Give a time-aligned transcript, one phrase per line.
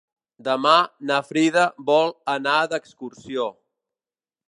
[0.45, 0.71] Demà
[1.09, 3.51] na Frida vol anar d'excursió.